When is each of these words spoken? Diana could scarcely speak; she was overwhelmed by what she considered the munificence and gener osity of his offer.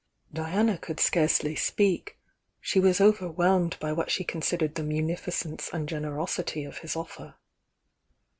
Diana 0.33 0.79
could 0.79 0.99
scarcely 0.99 1.55
speak; 1.55 2.17
she 2.59 2.79
was 2.79 2.99
overwhelmed 2.99 3.77
by 3.79 3.93
what 3.93 4.09
she 4.09 4.23
considered 4.23 4.73
the 4.73 4.81
munificence 4.81 5.69
and 5.71 5.87
gener 5.87 6.17
osity 6.17 6.67
of 6.67 6.79
his 6.79 6.95
offer. 6.95 7.35